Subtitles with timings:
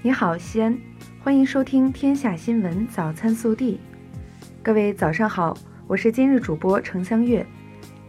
[0.00, 0.78] 你好，西安，
[1.24, 3.80] 欢迎收听《天下新闻早餐速递》。
[4.62, 5.58] 各位早上好，
[5.88, 7.44] 我是今日主播程香月。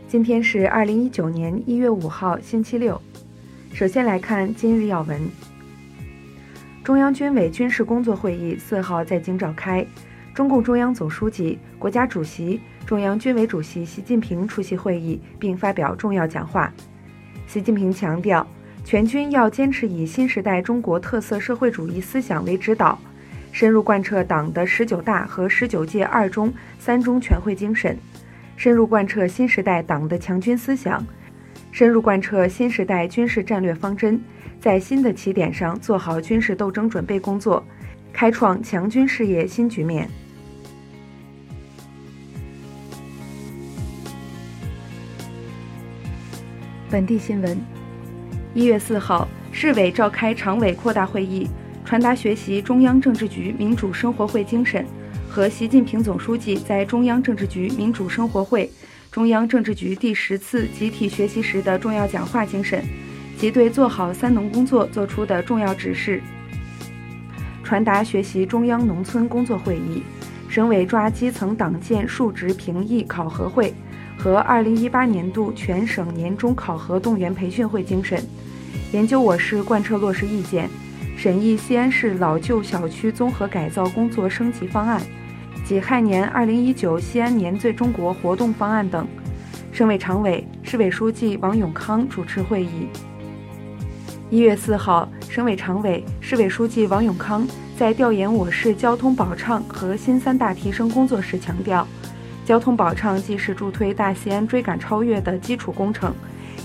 [0.08, 3.02] 今天是二零一九年一月五号，星期六。
[3.74, 5.20] 首先来看今日要闻。
[6.84, 9.84] 中央军委军事工作会议四号在京召开，
[10.36, 16.72] 中共中央总书记、国家主席、中央军委主席习近平出席会议并发表重要讲话。
[17.48, 18.46] 习近平强调。
[18.84, 22.98] 全军要坚持以新时代中国特色社会主义思想为指导，
[23.52, 27.96] 深入贯彻党的十九大和十九届二中、三中全会精神，
[28.58, 31.06] 深入贯彻新时代党的强军思想，
[31.72, 34.20] 深入贯彻新时代军事战略方针，
[34.60, 37.64] 在新的起点上做好军事斗争准备工作，
[38.12, 40.10] 开创强军事业新局面。
[46.90, 47.79] 本地新闻。
[48.56, 51.48] 一月四号，市委召开常委扩大会议，
[51.86, 54.84] 传达学习中央政治局民主生活会精神
[55.30, 58.68] 和习近平总书记在中央政治局民主生活会、
[59.12, 62.84] 中央政治局第十次集体学习时的重要讲话精神
[63.38, 66.20] 及对做好“三农”工作作出的重要指示。
[67.64, 70.02] 传达学习中央农村工作会议、
[70.50, 73.72] 省委抓基层党建述职评议考核会。
[74.22, 78.22] 和二零一八年度全省年终考核动员培训会精神，
[78.92, 80.70] 研究我市贯彻落实意见，
[81.16, 85.02] 审议西安市老旧小区综合改造工作升级方案
[85.66, 89.08] 及亥年二零一九西安年最中国活动方案等。
[89.72, 92.88] 省委常委、市委书记王永康主持会议。
[94.30, 97.48] 一月四号，省委常委、市委书记王永康
[97.78, 101.88] 在调研我市交通保畅和新三大提升工作时强调。
[102.46, 106.14] 交通保畅既是助推大西安追赶超越的基础工程，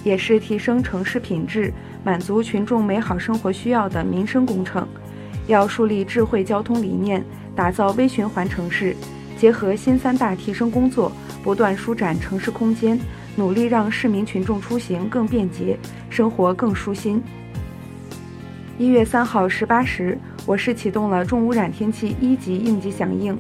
[0.05, 1.73] 也是提升城市品质、
[2.05, 4.87] 满足群众美好生活需要的民生工程。
[5.49, 7.25] 要树立智慧交通理念，
[7.57, 8.95] 打造微循环城市，
[9.37, 11.11] 结合新三大提升工作，
[11.43, 12.97] 不断舒展城市空间，
[13.35, 15.77] 努力让市民群众出行更便捷，
[16.09, 17.21] 生活更舒心。
[18.79, 20.17] 一月三号十八时，
[20.47, 23.37] 我市启动了重污染天气一级应急响应。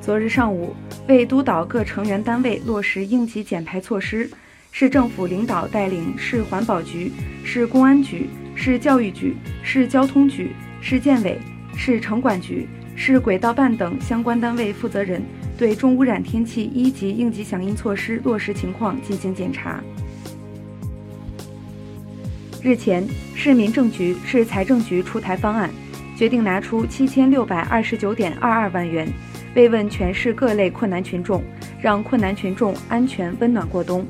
[0.00, 0.74] 昨日上午。
[1.08, 4.30] 为督导各成员单位落实应急减排措施，
[4.74, 7.12] 市政府领导带领市环保局、
[7.44, 10.50] 市公安局、市教育局、市交通局、
[10.80, 11.38] 市建委、
[11.76, 12.66] 市城管局、
[12.96, 15.22] 市轨道办等相关单位负责人
[15.58, 19.78] 对重污染天气一级应急响应措施落实情况进行检查。
[22.62, 25.68] 日前，市民政局、市财政局出台方案，
[26.16, 29.06] 决定拿出七千六百二十九点二二万元。
[29.54, 31.44] 慰问全市各类困难群众，
[31.78, 34.06] 让困难群众安全温暖过冬。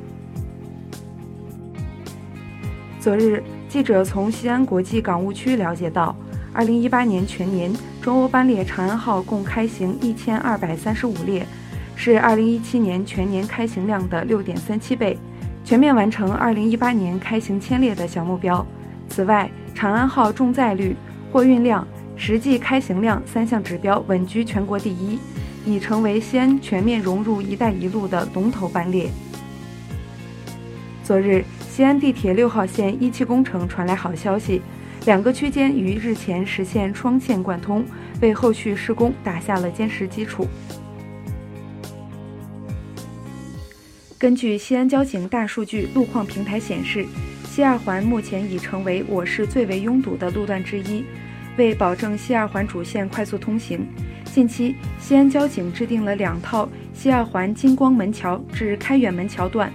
[3.02, 6.14] 昨日，记者从西安国际港务区了解到，
[6.52, 11.44] 二零一八年全年中欧班列长安号共开行一千二百三十五列，
[11.96, 15.18] 是二零一七年全年开行量的六点三七倍，
[15.64, 18.64] 全面完成二零一八年开行千列的小目标。
[19.08, 20.94] 此外，长安号重载率、
[21.32, 21.84] 货运量。
[22.14, 25.18] 实际开行量三项指标稳居全国第一，
[25.66, 29.10] 已成为西安全面融入“一带一路”的龙头班列。
[31.02, 31.44] 昨日，
[31.74, 34.60] 西安地铁六号线一期工程传来好消息，
[35.06, 37.82] 两个区间于日前实现双线贯通，
[38.20, 40.46] 为后续施工打下了坚实基础。
[44.18, 47.06] 根据西安交警大数据路况平台显示，
[47.46, 51.02] 西二环目前已成为我市最为拥堵的路段之一。
[51.56, 53.86] 为保证西二环主线快速通行，
[54.26, 59.72] 近期西安交警制定了两套西二环金光门桥至开远门桥段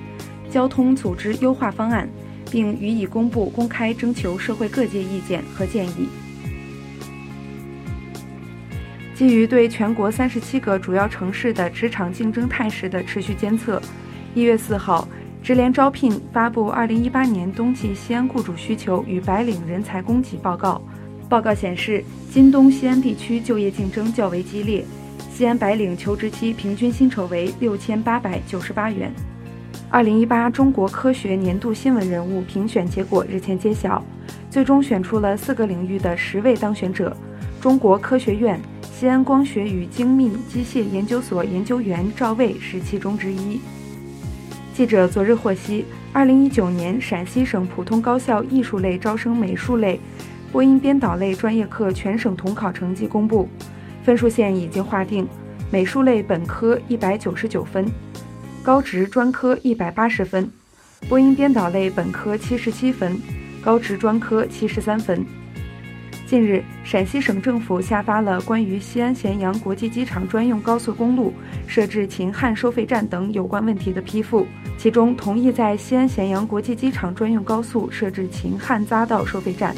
[0.57, 2.09] 交通组织优化方案，
[2.49, 6.09] 并予以公布公开征求社会各界意见和建议。
[9.13, 13.79] 基于对全国三十七个主要城市的职场竞争态势的持续监测，
[14.33, 15.07] 一月四号，
[15.43, 20.81] 直联招聘发布二零一八年冬季西安雇主需求与白领人才供给报告。
[21.29, 24.83] 报告显示，今冬西安地区就业竞争较为激烈，
[25.31, 29.13] 西安白领求职期平均薪酬为六千八百九十八元。
[29.89, 34.03] 二零一八中国科学年度新闻人物评选结果日前揭晓，
[34.49, 37.15] 最终选出了四个领域的十位当选者。
[37.61, 43.61] 中国科学院西安光学与精密机械研究所研究员赵卫是其中之一。
[44.73, 49.99] 记者昨日获悉，二零一九年陕西省普通高校艺术类招生美术类。
[50.51, 53.47] 播音编导类专业课全省统考成绩公布，
[54.03, 55.25] 分数线已经划定：
[55.71, 57.85] 美术类本科一百九十九分，
[58.67, 60.43] 高职专科一百八十分；
[61.07, 63.17] 播音编导类本科七十七分，
[63.63, 65.25] 高职专科七十三分。
[66.25, 71.33] 近日，陕西省政府下发了关于西安咸阳国际机场专用高速公路
[71.65, 74.45] 设置秦汉收费站等有关问题的批复，
[74.77, 79.73] 其中同意在西安咸阳国际机场专用高速设置秦汉匝道收费站。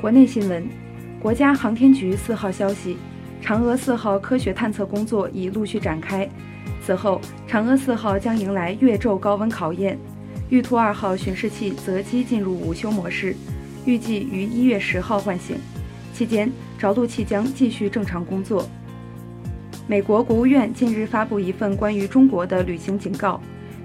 [0.00, 0.66] 国内新闻，
[1.20, 2.96] 国家航天局四号消息，
[3.44, 6.26] 嫦娥四号科学探测工作已陆续展开。
[6.82, 9.98] 此后，嫦娥四号将迎来月昼高温考验，
[10.48, 13.36] 玉兔二号巡视器择机进入午休模式，
[13.84, 15.58] 预计于一月十号唤醒。
[16.14, 18.66] 期间，着陆器将继续正常工作。
[19.86, 23.38] 美国国务院近日发布一份关于中国的旅行警告，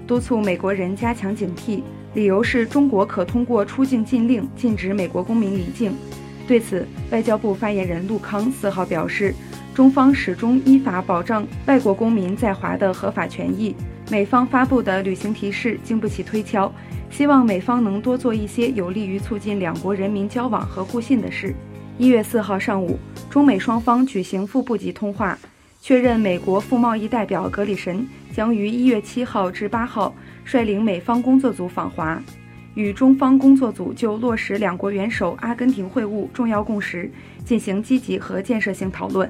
[0.06, 1.82] 督促美国人加强警惕，
[2.14, 5.92] 理由是中国可通过出境禁令禁止美国公民离境。
[6.46, 9.34] 对此，外交部发言人陆康四号表示。
[9.74, 13.76] 中方始终依法保障外国公民在华的合法权益。
[14.10, 16.72] 美方发布的旅行提示经不起推敲，
[17.10, 21.54] 希望美方能多做一些有利于促进两国人民交往和互信的事。
[21.98, 22.98] 一月四号上午，
[23.28, 25.38] 中美双方举行副部级通话，
[25.82, 28.02] 确认美国副贸易代表格里什
[28.32, 30.14] 将于一月七号至八号
[30.46, 32.18] 率领美方工作组访华，
[32.76, 37.10] 与中方工作组就落实两国元首阿根廷会晤重要共识
[37.42, 39.28] 进行积极和建设性讨论。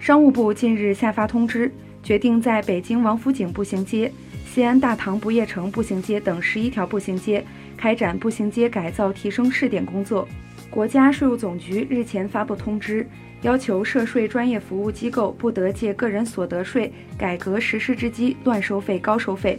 [0.00, 1.70] 商务部近日下发通知，
[2.02, 4.10] 决定在北京王府井步行街、
[4.46, 7.44] 西安大唐不夜城步行街等十一条步行街
[7.76, 10.26] 开展步行街改造提升试点工作。
[10.70, 13.06] 国家税务总局日前发布通知，
[13.42, 19.58] 要求涉税专业服务机构不得借个人所得税改革实施之机乱收费、高收费，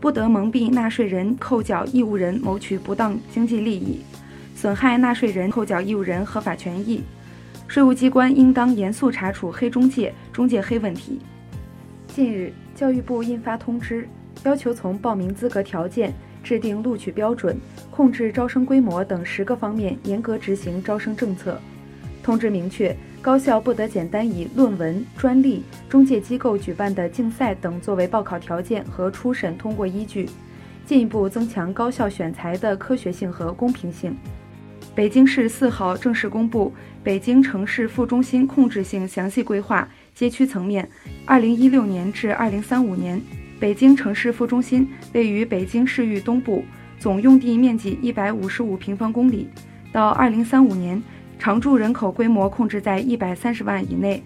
[0.00, 4.00] 不得蒙蔽纳税人、扣缴义务人谋取不当经济利益，
[4.54, 7.02] 损害纳税人、扣缴义务人合法权益。
[7.68, 11.20] 税务机关应当严肃查处黑中介、中介黑问题。
[12.08, 14.08] 近日，教育部印发通知，
[14.42, 17.56] 要求从报名资格条件、制定录取标准、
[17.90, 21.60] 控制招生规模等十个方面严格执行招生政策。
[22.22, 30.26] 通知明确，高校不得简单以论文、专利、中介机构举办的竞赛等作为报考条件和初审通过依据，
[30.86, 34.16] 进一步增强高校选材的科学性和公平性。
[34.94, 36.72] 北京市四号正式公布
[37.04, 40.88] 北京城市副中心控制性详细规划街区层面，
[41.26, 43.20] 二零一六年至二零三五年，
[43.60, 46.64] 北京城市副中心位于北京市域东部，
[46.98, 49.46] 总用地面积一百五十五平方公里。
[49.92, 51.02] 到二零三五年，
[51.40, 54.22] 常住人口规模控制在一百三十万以内，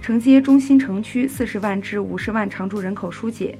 [0.00, 3.58] 承接中心城区四十万至五十万常住人口疏解。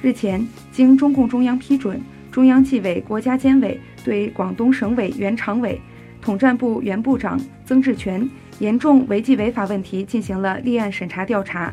[0.00, 2.00] 日前，经中共中央批准。
[2.32, 5.78] 中央纪委国家监委对广东省委原常委、
[6.22, 8.26] 统战部原部长曾志全
[8.58, 11.70] 严重违纪违法问题进行了立案审查调查，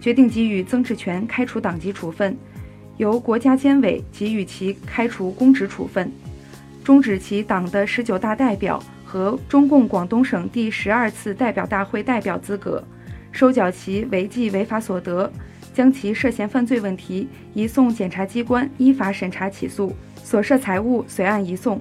[0.00, 2.36] 决定给予曾志全开除党籍处分，
[2.96, 6.12] 由国家监委给予其开除公职处分，
[6.84, 12.82] 终止其党的十九大代表和中共广东省第十二次代表大会代表资格，
[13.30, 15.32] 收缴其违纪违法所得。
[15.74, 19.90] 将其涉嫌犯罪问题移送检察机关依法审查起诉，
[20.22, 21.80] 所涉财物随案移送。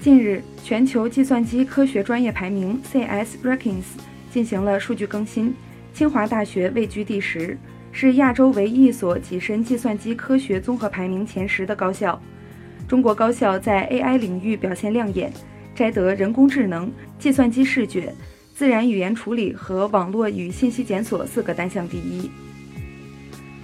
[0.00, 3.84] 近日，全球计算机科学专业排名 CS Rankings
[4.30, 5.54] 进行了数据更新，
[5.92, 7.58] 清华大学位居第十，
[7.92, 12.18] 是亚洲唯一一所跻身计算机科学综合排名前十的高校。
[12.92, 15.32] 中国高校在 AI 领域表现亮眼，
[15.74, 18.12] 摘得人工智能、计算机视觉、
[18.54, 22.30] 自然语言处理和网络与信息检索四个单项第一。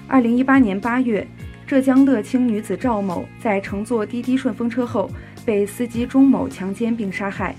[0.07, 1.29] 二零一八年八月，
[1.67, 5.11] 浙江乐清女子赵某在乘坐滴滴顺风车后，
[5.45, 7.55] 被司机钟某强奸并杀害。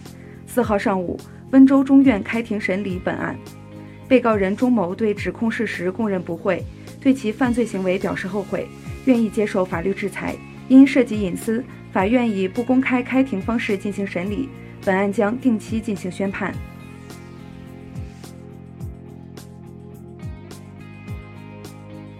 [0.47, 1.19] 四号上午，
[1.51, 3.37] 温州中院开庭审理本案，
[4.07, 6.63] 被告人钟某对指控事实供认不讳，
[6.99, 8.67] 对其犯罪行为表示后悔，
[9.05, 10.35] 愿意接受法律制裁。
[10.69, 14.47] 因涉及隐私，法院以不公开开庭方式进行审理，
[14.85, 16.53] 本案将定期进行宣判。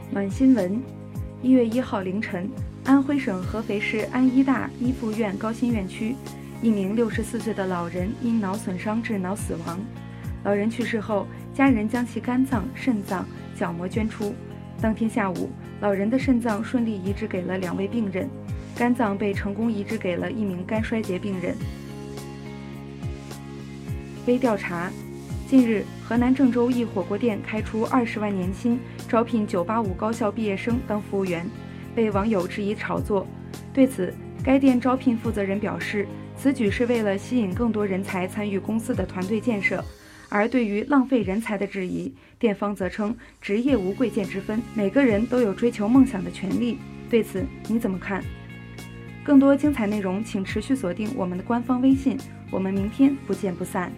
[0.10, 0.82] 暖新闻：
[1.44, 2.50] 一月一号凌晨，
[2.84, 6.16] 安徽省合肥市安医大一附院高新院区，
[6.64, 9.80] 一名六十四岁的老人因脑损伤致脑死亡。
[10.44, 13.24] 老人去世后，家人将其肝脏、肾脏、
[13.56, 14.34] 角膜捐出。
[14.82, 15.52] 当天下午，
[15.82, 18.30] 老人的肾脏顺利移植给了两位病人，
[18.76, 21.56] 肝脏被成功移植给了一名肝衰竭病人。
[24.28, 24.92] 微调查。
[25.48, 31.44] 近日，河南郑州一火锅店开出二十万年薪，招聘九八五高校毕业生当服务员，
[31.96, 33.26] 被网友质疑炒作。
[33.74, 36.08] 对此，该店招聘负责人表示，
[36.38, 39.84] 此举是为了吸引更多人才参与公司的团队建设，
[40.30, 46.78] 而对于浪费人才的质疑，店方则称职业无贵贱之分，每个人都有追求梦想的权利。
[47.10, 48.24] 对此你怎么看？
[49.24, 52.18] 更多精彩内容，请持续锁定我们的官方微信。
[52.52, 53.92] 我们明天不见不散。